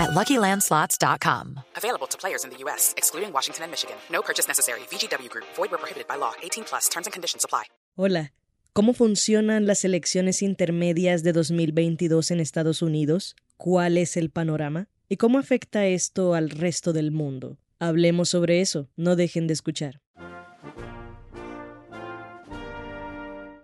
[0.00, 1.60] at LuckyLandSlots.com.
[1.76, 3.96] Available to players in the U.S., excluding Washington and Michigan.
[4.10, 4.80] No purchase necessary.
[4.90, 5.46] VGW Group.
[5.56, 6.32] Void where prohibited by law.
[6.42, 6.88] 18 plus.
[6.88, 7.64] Terms and conditions apply.
[7.96, 8.32] Hola.
[8.72, 13.34] ¿Cómo funcionan las elecciones intermedias de 2022 en Estados Unidos?
[13.56, 14.88] ¿Cuál es el panorama?
[15.08, 17.58] ¿Y cómo afecta esto al resto del mundo?
[17.80, 18.88] Hablemos sobre eso.
[18.96, 20.00] No dejen de escuchar.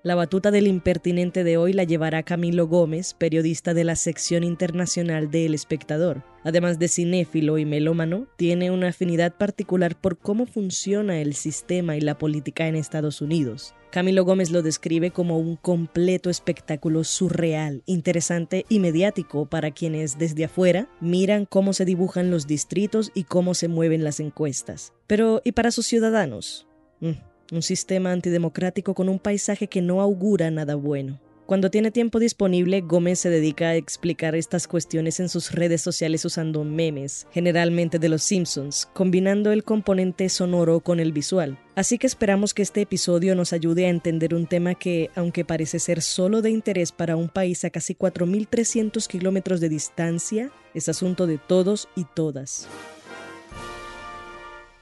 [0.06, 5.32] La batuta del impertinente de hoy la llevará Camilo Gómez, periodista de la sección internacional
[5.32, 6.22] de El Espectador.
[6.44, 12.00] Además de cinéfilo y melómano, tiene una afinidad particular por cómo funciona el sistema y
[12.00, 13.74] la política en Estados Unidos.
[13.90, 20.44] Camilo Gómez lo describe como un completo espectáculo surreal, interesante y mediático para quienes desde
[20.44, 24.92] afuera miran cómo se dibujan los distritos y cómo se mueven las encuestas.
[25.08, 26.68] Pero, ¿y para sus ciudadanos?
[27.00, 27.14] Mm,
[27.52, 31.20] un sistema antidemocrático con un paisaje que no augura nada bueno.
[31.46, 36.24] Cuando tiene tiempo disponible, Gómez se dedica a explicar estas cuestiones en sus redes sociales
[36.24, 41.56] usando memes, generalmente de los Simpsons, combinando el componente sonoro con el visual.
[41.76, 45.78] Así que esperamos que este episodio nos ayude a entender un tema que, aunque parece
[45.78, 51.28] ser solo de interés para un país a casi 4.300 kilómetros de distancia, es asunto
[51.28, 52.66] de todos y todas.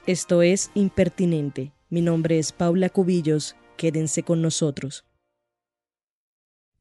[0.07, 1.74] Esto es Impertinente.
[1.87, 3.55] Mi nombre es Paula Cubillos.
[3.77, 5.05] Quédense con nosotros.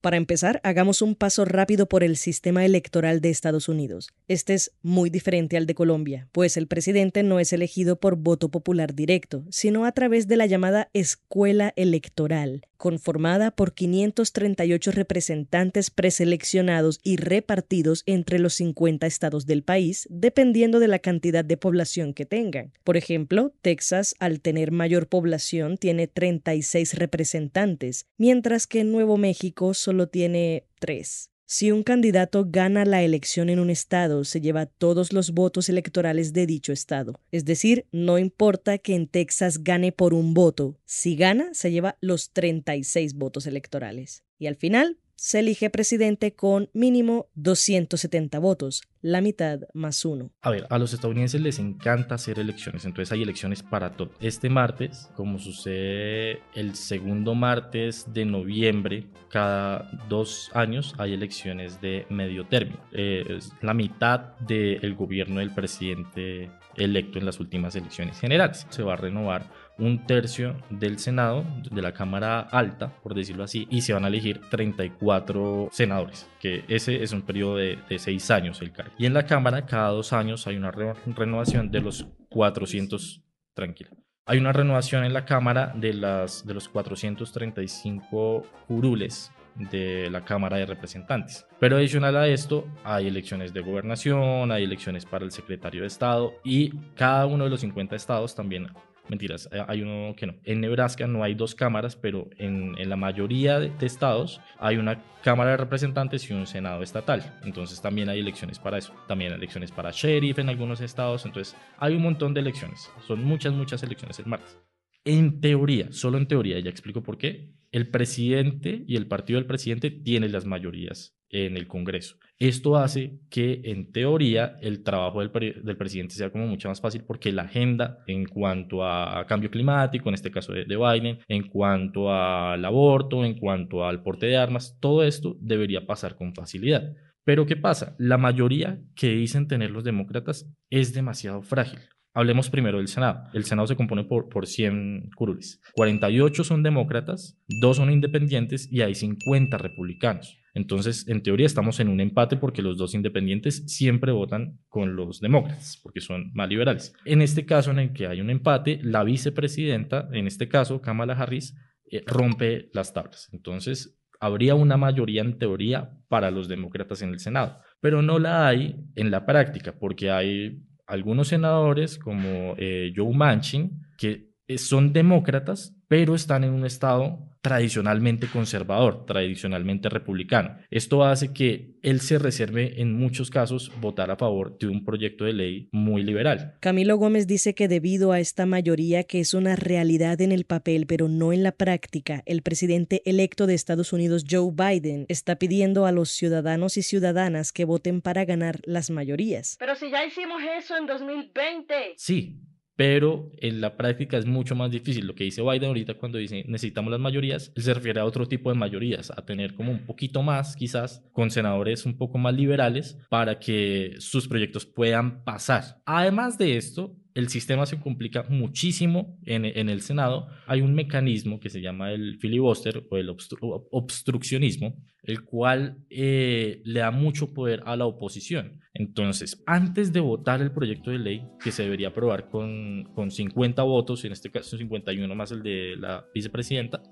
[0.04, 4.10] Para empezar, hagamos un paso rápido por el sistema electoral de Estados Unidos.
[4.28, 8.50] Este es muy diferente al de Colombia, pues el presidente no es elegido por voto
[8.50, 17.00] popular directo, sino a través de la llamada escuela electoral, conformada por 538 representantes preseleccionados
[17.02, 22.26] y repartidos entre los 50 estados del país, dependiendo de la cantidad de población que
[22.26, 22.72] tengan.
[22.84, 29.93] Por ejemplo, Texas, al tener mayor población, tiene 36 representantes, mientras que Nuevo México solo
[30.08, 31.30] tiene 3.
[31.46, 36.32] Si un candidato gana la elección en un estado, se lleva todos los votos electorales
[36.32, 37.20] de dicho estado.
[37.30, 41.98] Es decir, no importa que en Texas gane por un voto, si gana, se lleva
[42.00, 44.24] los 36 votos electorales.
[44.38, 50.30] Y al final, se elige presidente con mínimo 270 votos, la mitad más uno.
[50.42, 54.10] A ver, a los estadounidenses les encanta hacer elecciones, entonces hay elecciones para todo.
[54.20, 62.06] Este martes, como sucede el segundo martes de noviembre, cada dos años hay elecciones de
[62.08, 62.80] medio término.
[62.92, 68.66] Eh, es la mitad del gobierno del presidente electo en las últimas elecciones generales.
[68.70, 73.66] Se va a renovar un tercio del Senado, de la Cámara Alta, por decirlo así,
[73.70, 78.60] y se van a elegir 34 senadores, que ese es un periodo de, seis años
[78.60, 78.92] el cargo.
[78.98, 83.22] Y en la Cámara, cada dos años hay una renovación de los 400,
[83.54, 83.90] tranquila.
[84.26, 90.56] Hay una renovación en la Cámara de, las, de los 435 curules de la Cámara
[90.56, 91.46] de Representantes.
[91.60, 96.32] Pero adicional a esto, hay elecciones de gobernación, hay elecciones para el secretario de Estado
[96.42, 98.68] y cada uno de los 50 estados también
[99.08, 100.34] Mentiras, eh, hay uno que no.
[100.44, 105.02] En Nebraska no hay dos cámaras, pero en, en, la mayoría de estados hay una
[105.22, 107.38] Cámara de Representantes y un Senado estatal.
[107.44, 108.92] Entonces también hay elecciones para eso.
[109.08, 111.24] También hay elecciones para sheriff en algunos estados.
[111.24, 112.90] Entonces hay un montón de elecciones.
[113.06, 114.58] Son muchas, muchas elecciones el martes.
[115.04, 119.46] En teoría, solo en teoría, ya explico por qué, el presidente y el partido del
[119.46, 122.16] presidente tienen las mayorías en el Congreso.
[122.38, 125.30] Esto hace que, en teoría, el trabajo del,
[125.76, 130.14] presidente sea como mucho más fácil porque la agenda en cuanto a cambio climático, en
[130.14, 134.78] este caso de, de Biden, en cuanto al aborto, en cuanto al porte de armas,
[134.80, 136.94] todo esto debería pasar con facilidad.
[137.24, 137.96] Pero ¿qué pasa?
[137.98, 141.80] La mayoría que dicen tener los demócratas es demasiado frágil.
[142.16, 143.24] Hablemos primero del Senado.
[143.32, 145.60] El Senado se compone por, por 100 curules.
[145.74, 150.38] 48 son demócratas, 2 son independientes y hay 50 republicanos.
[150.54, 155.20] Entonces, en teoría estamos en un empate porque los dos independientes siempre votan con los
[155.20, 156.94] demócratas, porque son más liberales.
[157.04, 161.14] En este caso en el que hay un empate, la vicepresidenta, en este caso Kamala
[161.14, 161.56] Harris,
[161.90, 163.28] eh, rompe las tablas.
[163.32, 168.46] Entonces, habría una mayoría en teoría para los demócratas en el Senado, pero no la
[168.46, 170.62] hay en la práctica, porque hay
[170.94, 178.26] algunos senadores como eh, Joe Manchin que son demócratas, pero están en un estado tradicionalmente
[178.26, 180.56] conservador, tradicionalmente republicano.
[180.70, 185.26] Esto hace que él se reserve en muchos casos votar a favor de un proyecto
[185.26, 186.54] de ley muy liberal.
[186.60, 190.86] Camilo Gómez dice que debido a esta mayoría que es una realidad en el papel
[190.86, 195.84] pero no en la práctica, el presidente electo de Estados Unidos Joe Biden está pidiendo
[195.84, 199.56] a los ciudadanos y ciudadanas que voten para ganar las mayorías.
[199.58, 201.74] Pero si ya hicimos eso en 2020.
[201.98, 202.40] Sí,
[202.76, 205.06] pero en la práctica es mucho más difícil.
[205.06, 208.26] Lo que dice Biden ahorita cuando dice necesitamos las mayorías, él se refiere a otro
[208.26, 212.34] tipo de mayorías, a tener como un poquito más, quizás, con senadores un poco más
[212.34, 215.80] liberales para que sus proyectos puedan pasar.
[215.84, 220.26] Además de esto, el sistema se complica muchísimo en, el Senado.
[220.46, 224.74] Hay un mecanismo que se llama el filibuster o el obstruccionismo,
[225.04, 228.60] el cual eh, le da mucho poder a la oposición.
[228.76, 233.62] Entonces, antes de votar el proyecto de ley, que se debería aprobar con, con 50
[233.62, 236.82] votos, en este caso 51 más el de la vicepresidenta,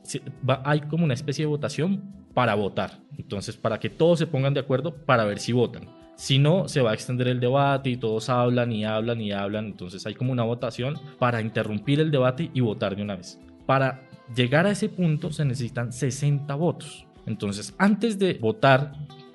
[0.64, 3.00] hay como una especie de votación para votar.
[3.18, 5.88] Entonces, para que todos se pongan de acuerdo para ver si votan.
[6.14, 9.66] Si no, se va a extender el debate y todos hablan y hablan y hablan.
[9.66, 13.40] Entonces hay como una votación para interrumpir el debate y votar de una vez.
[13.66, 17.06] Para llegar a ese punto se necesitan 60 votos.
[17.26, 18.92] Entonces, antes de votar,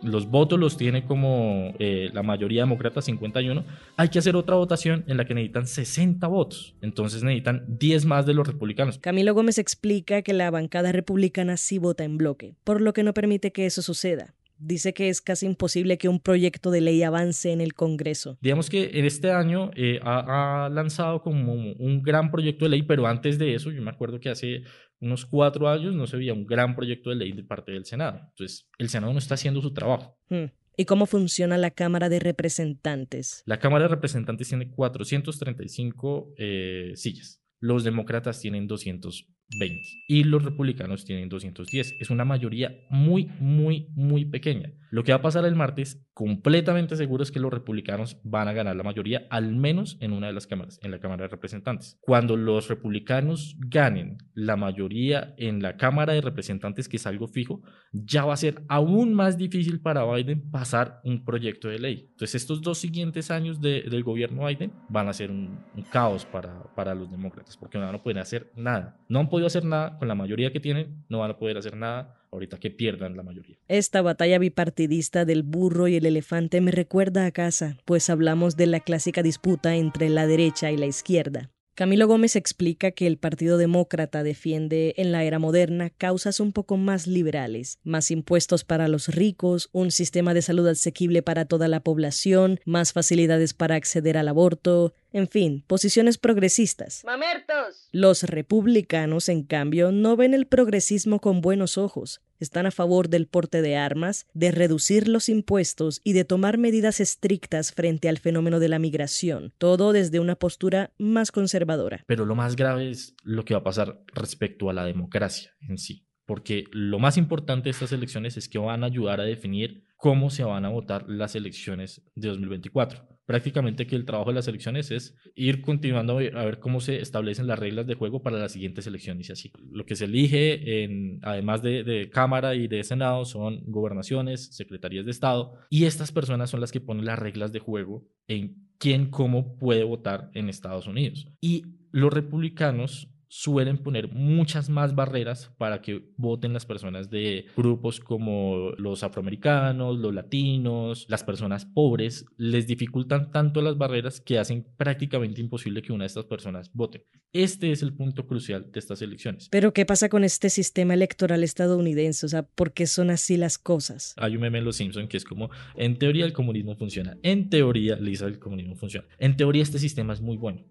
[0.07, 3.63] los votos los tiene como eh, la mayoría demócrata, 51,
[3.95, 6.75] hay que hacer otra votación en la que necesitan 60 votos.
[6.81, 8.97] Entonces necesitan 10 más de los republicanos.
[8.99, 13.13] Camilo Gómez explica que la bancada republicana sí vota en bloque, por lo que no
[13.13, 17.51] permite que eso suceda dice que es casi imposible que un proyecto de ley avance
[17.51, 18.37] en el Congreso.
[18.41, 23.07] Digamos que en este año eh, ha, lanzado como un gran proyecto de ley, pero
[23.07, 24.63] antes de eso, yo me acuerdo que hace
[24.99, 28.19] unos cuatro años no se veía un gran proyecto de ley de parte del Senado.
[28.29, 30.17] Entonces, el Senado no está haciendo su trabajo.
[30.29, 30.45] Hmm.
[30.75, 33.41] ¿Y cómo funciona la Cámara de Representantes?
[33.45, 37.41] La Cámara de Representantes tiene 435 eh, sillas.
[37.59, 39.27] Los demócratas tienen 200
[39.59, 41.95] 20 y los republicanos tienen 210.
[41.99, 44.73] Es una mayoría muy, muy, muy pequeña.
[44.89, 48.53] Lo que va a pasar el martes, completamente seguro, es que los republicanos van a
[48.53, 51.97] ganar la mayoría, al menos en una de las cámaras, en la Cámara de Representantes.
[52.01, 57.61] Cuando los republicanos ganen la mayoría en la Cámara de Representantes, que es algo fijo,
[57.91, 62.07] ya va a ser aún más difícil para Biden pasar un proyecto de ley.
[62.11, 66.95] Entonces, estos dos siguientes años del gobierno Biden van a ser un, caos para, para
[66.95, 68.97] los demócratas, porque no van a poder hacer nada.
[69.09, 71.77] No han podido hacer nada con la mayoría que tienen, no van a poder hacer
[71.77, 73.57] nada ahorita que pierdan la mayoría.
[73.67, 78.65] Esta batalla bipartidista del burro y el elefante me recuerda a casa, pues hablamos de
[78.65, 81.51] la clásica disputa entre la derecha y la izquierda.
[81.77, 86.75] Camilo Gómez explica que el Partido Demócrata defiende en la era moderna causas un poco
[86.75, 91.81] más liberales, más impuestos para los ricos, un sistema de salud asequible para toda la
[91.81, 97.03] población, más facilidades para acceder al aborto, en fin, posiciones progresistas.
[97.05, 97.89] ¡Mamertos!
[97.91, 102.21] Los republicanos, en cambio, no ven el progresismo con buenos ojos.
[102.39, 106.99] Están a favor del porte de armas, de reducir los impuestos y de tomar medidas
[106.99, 112.03] estrictas frente al fenómeno de la migración, todo desde una postura más conservadora.
[112.07, 115.77] Pero lo más grave es lo que va a pasar respecto a la democracia en
[115.77, 119.85] sí porque lo más importante de estas elecciones es que van a ayudar a definir
[119.95, 123.16] cómo se van a votar las elecciones de 2024.
[123.27, 127.45] Prácticamente que el trabajo de las elecciones es ir continuando a ver cómo se establecen
[127.45, 129.51] las reglas de juego para las siguientes elecciones y así.
[129.69, 135.03] Lo que se elige, en, además de, de Cámara y de Senado, son gobernaciones, secretarías
[135.03, 139.09] de Estado, y estas personas son las que ponen las reglas de juego en quién,
[139.09, 141.27] cómo puede votar en Estados Unidos.
[141.41, 147.99] Y los republicanos suelen poner muchas más barreras para que voten las personas de grupos
[147.99, 154.65] como los afroamericanos, los latinos, las personas pobres, les dificultan tanto las barreras que hacen
[154.77, 157.05] prácticamente imposible que una de estas personas vote.
[157.33, 159.49] Este es el punto crucial de estas elecciones.
[159.49, 162.25] Pero ¿qué pasa con este sistema electoral estadounidense?
[162.25, 164.13] O sea, ¿por qué son así las cosas?
[164.17, 167.49] Hay un meme en Los Simpson que es como, en teoría el comunismo funciona, en
[167.49, 169.07] teoría, Lisa, el comunismo funciona.
[169.19, 170.63] En teoría este sistema es muy bueno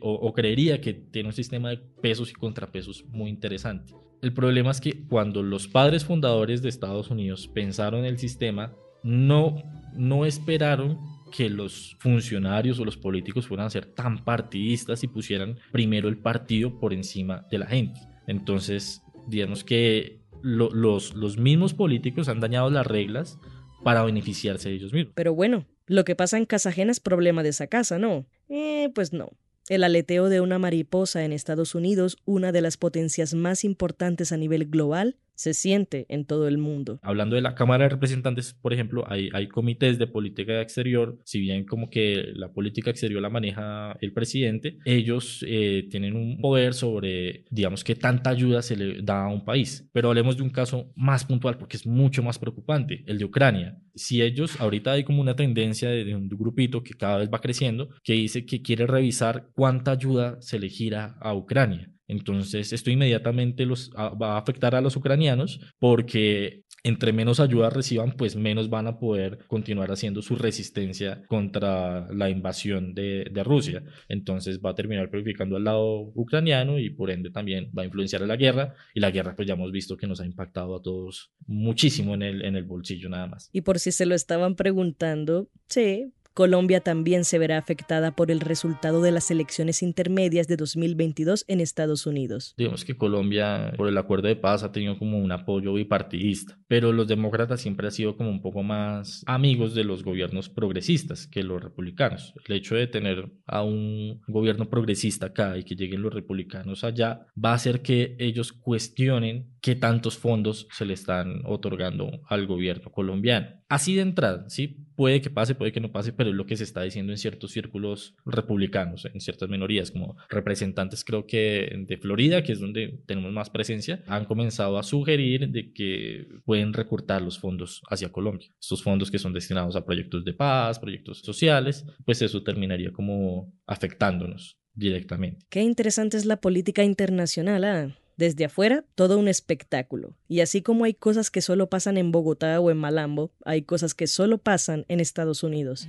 [0.00, 3.94] o, creería que tiene un sistema de pesos y contrapesos muy interesante.
[4.22, 9.62] El problema es que cuando los padres fundadores de Estados Unidos pensaron el sistema, no,
[9.94, 10.98] no esperaron
[11.30, 16.16] que los funcionarios o los políticos fueran a ser tan partidistas y pusieran primero el
[16.16, 18.00] partido por encima de la gente.
[18.26, 23.38] Entonces, digamos que los, los mismos políticos han dañado las reglas
[23.82, 25.12] para beneficiarse de ellos mismos.
[25.14, 28.26] Pero bueno, lo que pasa en casa ajena es problema de esa casa, ¿no?
[28.48, 29.30] Eh, pues no.
[29.68, 34.36] El aleteo de una mariposa en Estados Unidos, una de las potencias más importantes a
[34.36, 36.98] nivel global, se siente en todo el mundo.
[37.02, 41.64] Hablando de la Cámara de Representantes, por ejemplo, hay, comités de política exterior, si bien
[41.64, 47.44] como que la política exterior la maneja el presidente, ellos eh, tienen un poder sobre,
[47.50, 49.88] digamos, qué tanta ayuda se le da a un país.
[49.92, 53.78] Pero hablemos de un caso más puntual porque es mucho más preocupante, el de Ucrania.
[53.94, 57.40] Si ellos, ahorita hay como una tendencia de, de un grupito que cada vez va
[57.40, 61.93] creciendo, que dice que quiere revisar cuánta ayuda se le gira a Ucrania.
[62.08, 68.12] Entonces, esto inmediatamente los, va a afectar a los ucranianos porque entre menos ayuda reciban,
[68.12, 73.82] pues menos van a poder continuar haciendo su resistencia contra la invasión de, Rusia.
[74.08, 78.22] Entonces va a terminar purificando al lado ucraniano y por ende también va a influenciar
[78.22, 78.74] a la guerra.
[78.94, 82.22] Y la guerra, pues ya hemos visto que nos ha impactado a todos muchísimo en
[82.22, 83.48] el, en el bolsillo nada más.
[83.52, 88.40] Y por si se lo estaban preguntando, sí, Colombia también se verá afectada por el
[88.40, 92.54] resultado de las elecciones intermedias de 2022 en Estados Unidos.
[92.58, 96.92] Digamos que Colombia, por el acuerdo de paz, ha tenido como un apoyo bipartidista, pero
[96.92, 101.44] los demócratas siempre han sido como un poco más amigos de los gobiernos progresistas que
[101.44, 102.34] los republicanos.
[102.48, 107.26] El hecho de tener a un gobierno progresista acá y que lleguen los republicanos allá
[107.42, 112.92] va a hacer que ellos cuestionen qué tantos fondos se le están otorgando al gobierno
[112.92, 113.46] colombiano.
[113.70, 114.84] Así de entrada, ¿sí?
[114.94, 117.16] Puede que pase, puede que no pase, pero es lo que se está diciendo en
[117.16, 123.00] ciertos círculos republicanos, en ciertas minorías, como representantes creo que de Florida, que es donde
[123.06, 128.50] tenemos más presencia, han comenzado a sugerir que pueden recortar los fondos hacia Colombia.
[128.60, 133.50] Estos fondos que son destinados a proyectos de paz, proyectos sociales, pues eso terminaría como
[133.66, 135.46] afectándonos directamente.
[135.48, 137.64] Qué interesante es la política internacional.
[137.64, 137.94] ¿eh?
[138.16, 140.14] Desde afuera, todo un espectáculo.
[140.28, 143.94] Y así como hay cosas que solo pasan en Bogotá o en Malambo, hay cosas
[143.94, 145.86] que solo pasan en Estados Unidos.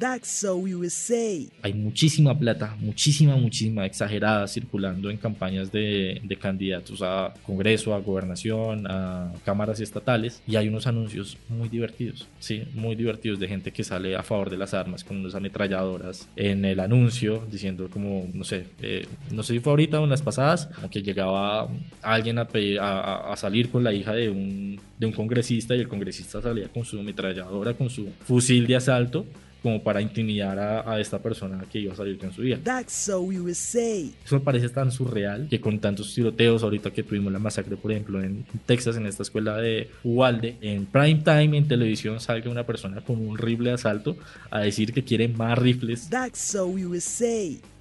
[1.62, 8.00] Hay muchísima plata, muchísima, muchísima exagerada circulando en campañas de, de candidatos a Congreso, a
[8.00, 10.41] Gobernación, a cámaras estatales.
[10.48, 14.50] Y hay unos anuncios muy divertidos, sí, muy divertidos de gente que sale a favor
[14.50, 19.44] de las armas con unas ametralladoras en el anuncio, diciendo como, no sé, eh, no
[19.44, 21.70] sé si fue ahorita o en las pasadas, como que llegaba
[22.01, 22.48] a alguien a,
[22.79, 26.67] a, a, salir con la hija de un, de un congresista y el congresista salía
[26.69, 29.25] con su ametralladora, con su fusil de asalto
[29.65, 32.60] como para intimidar a, a, esta persona que iba a salir con su hija.
[32.88, 37.75] So Eso me parece tan surreal que con tantos tiroteos, ahorita que tuvimos la masacre,
[37.75, 42.51] por ejemplo, en Texas, en esta escuela de Uvalde, en prime time en televisión salga
[42.51, 44.15] una persona con un rifle de asalto
[44.51, 46.10] a decir que quiere más rifles.
[46.36, 46.72] So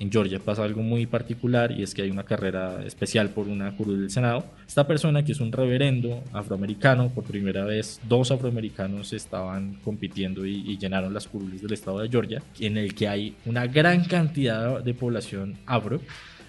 [0.04, 3.74] en Georgia pasa algo muy particular y es que hay una carrera especial por una
[3.74, 4.44] curul del Senado.
[4.68, 10.56] Esta persona, que es un reverendo afroamericano, por primera vez dos afroamericanos estaban compitiendo y,
[10.70, 14.82] y llenaron las curules del estado de Georgia, en el que hay una gran cantidad
[14.82, 16.00] de población afro,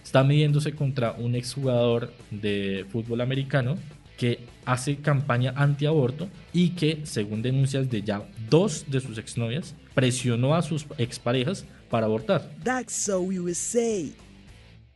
[0.03, 3.77] está midiéndose contra un exjugador de fútbol americano
[4.17, 10.55] que hace campaña antiaborto y que, según denuncias de ya dos de sus exnovias, presionó
[10.55, 12.49] a sus exparejas para abortar.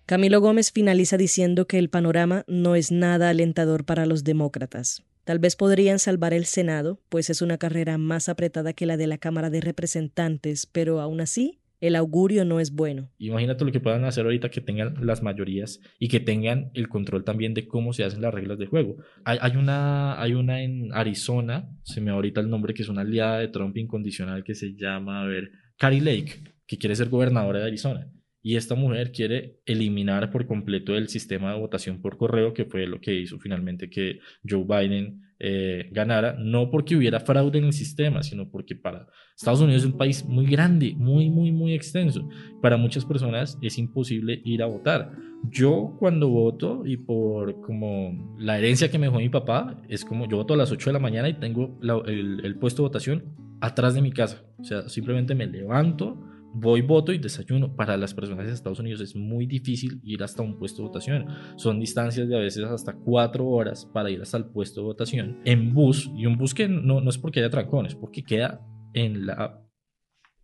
[0.05, 5.03] Camilo Gómez finaliza diciendo que el panorama no es nada alentador para los demócratas.
[5.23, 9.05] Tal vez podrían salvar el Senado, pues es una carrera más apretada que la de
[9.05, 13.11] la Cámara de Representantes, pero aún así, el augurio no es bueno.
[13.19, 17.23] Imagínate lo que puedan hacer ahorita que tengan las mayorías y que tengan el control
[17.23, 18.97] también de cómo se hacen las reglas de juego.
[19.23, 23.01] Hay, hay, una, hay una en Arizona, se me ahorita el nombre, que es una
[23.01, 27.59] aliada de Trump incondicional que se llama, a ver, Carrie Lake, que quiere ser gobernadora
[27.59, 28.07] de Arizona
[28.41, 32.87] y esta mujer quiere eliminar por completo el sistema de votación por correo, que fue
[32.87, 37.73] lo que hizo finalmente que Joe Biden eh, ganara, no porque hubiera fraude en el
[37.73, 42.29] sistema, sino porque para Estados Unidos es un país muy grande, muy, muy, muy extenso.
[42.61, 45.11] Para muchas personas es imposible ir a votar.
[45.49, 50.29] Yo cuando voto y por como la herencia que me dejó mi papá, es como
[50.29, 53.35] yo voto a las 8 de la mañana y tengo el, el puesto de votación
[53.59, 54.45] atrás de mi casa.
[54.59, 57.75] O sea, simplemente me levanto voy, voto y desayuno.
[57.75, 61.25] Para las personas de Estados Unidos es muy difícil ir hasta un puesto de votación.
[61.55, 65.39] Son distancias de a veces hasta cuatro horas para ir hasta el puesto de votación
[65.45, 66.09] en bus.
[66.15, 68.61] Y un bus que no, no es porque haya trancones, porque queda
[68.93, 69.61] en la...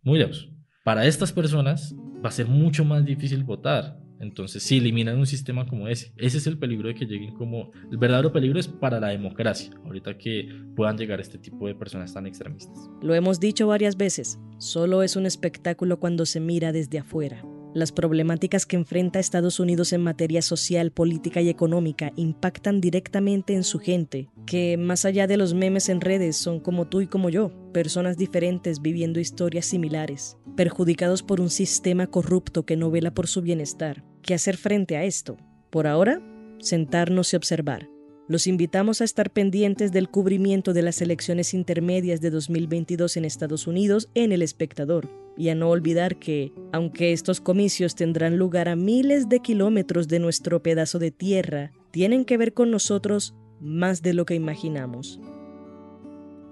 [0.02, 0.50] muy lejos.
[0.84, 1.94] Para estas personas
[2.24, 3.98] va a ser mucho más difícil votar.
[4.20, 7.70] Entonces, si eliminan un sistema como ese, ese es el peligro de que lleguen como...
[7.90, 12.14] El verdadero peligro es para la democracia, ahorita que puedan llegar este tipo de personas
[12.14, 12.78] tan extremistas.
[13.02, 17.44] Lo hemos dicho varias veces, solo es un espectáculo cuando se mira desde afuera.
[17.76, 23.64] Las problemáticas que enfrenta Estados Unidos en materia social, política y económica impactan directamente en
[23.64, 27.28] su gente, que más allá de los memes en redes son como tú y como
[27.28, 33.26] yo, personas diferentes viviendo historias similares, perjudicados por un sistema corrupto que no vela por
[33.26, 34.02] su bienestar.
[34.22, 35.36] ¿Qué hacer frente a esto?
[35.68, 36.22] Por ahora,
[36.60, 37.90] sentarnos y observar.
[38.26, 43.66] Los invitamos a estar pendientes del cubrimiento de las elecciones intermedias de 2022 en Estados
[43.66, 48.76] Unidos en El Espectador y a no olvidar que, aunque estos comicios tendrán lugar a
[48.76, 54.14] miles de kilómetros de nuestro pedazo de tierra, tienen que ver con nosotros más de
[54.14, 55.20] lo que imaginamos.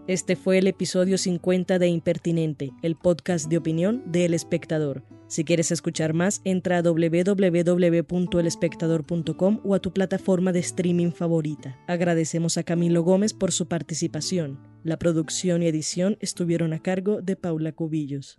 [0.07, 5.03] Este fue el episodio 50 de Impertinente, el podcast de opinión de El Espectador.
[5.29, 11.79] Si quieres escuchar más, entra a www.elespectador.com o a tu plataforma de streaming favorita.
[11.87, 14.61] Agradecemos a Camilo Gómez por su participación.
[14.83, 18.39] La producción y edición estuvieron a cargo de Paula Cubillos.